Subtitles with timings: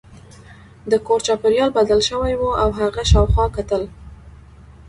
[0.91, 3.83] د کور چاپیریال بدل شوی و او هغه شاوخوا کتل